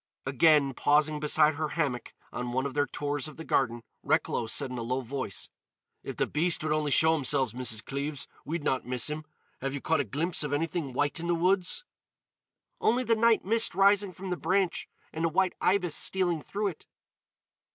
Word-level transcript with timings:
Again, 0.25 0.73
pausing 0.73 1.19
beside 1.19 1.53
her 1.53 1.67
hammock 1.77 2.15
on 2.33 2.53
one 2.53 2.65
of 2.65 2.73
their 2.73 2.87
tours 2.87 3.27
of 3.27 3.37
the 3.37 3.43
garden, 3.43 3.83
Recklow 4.01 4.47
said 4.47 4.71
in 4.71 4.79
a 4.79 4.81
low 4.81 5.01
voice: 5.01 5.47
"If 6.01 6.15
the 6.17 6.25
beast 6.25 6.63
would 6.63 6.73
only 6.73 6.89
show 6.89 7.13
himself, 7.13 7.51
Mrs. 7.51 7.85
Cleves, 7.85 8.27
we'd 8.43 8.63
not 8.63 8.83
miss 8.83 9.11
him. 9.11 9.25
Have 9.59 9.75
you 9.75 9.79
caught 9.79 9.99
a 9.99 10.03
glimpse 10.03 10.43
of 10.43 10.53
anything 10.53 10.93
white 10.93 11.19
in 11.19 11.27
the 11.27 11.35
woods?" 11.35 11.83
"Only 12.79 13.03
the 13.03 13.15
night 13.15 13.45
mist 13.45 13.75
rising 13.75 14.11
from 14.11 14.31
the 14.31 14.37
branch 14.37 14.89
and 15.13 15.23
a 15.23 15.29
white 15.29 15.53
ibis 15.61 15.93
stealing 15.93 16.41
through 16.41 16.69
it." 16.69 16.87